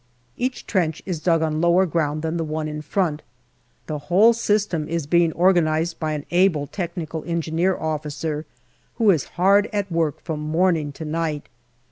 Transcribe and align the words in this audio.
Each 0.35 0.65
trench 0.65 1.03
is 1.05 1.19
dug 1.19 1.43
on 1.43 1.61
lower 1.61 1.85
ground 1.85 2.23
than 2.23 2.37
the 2.37 2.43
one 2.43 2.67
in 2.67 2.81
front. 2.81 3.21
The 3.85 3.99
whole 4.09 4.33
system 4.33 4.87
is 4.87 5.05
being 5.05 5.31
organized 5.33 5.99
by 5.99 6.13
an 6.13 6.25
able 6.31 6.65
technical 6.65 7.23
engineer 7.25 7.77
officer, 7.77 8.47
who 8.95 9.11
is 9.11 9.25
hard 9.37 9.69
at 9.71 9.91
work 9.91 10.19
from 10.23 10.39
morning 10.39 10.91
to 10.93 11.05
night. 11.05 11.47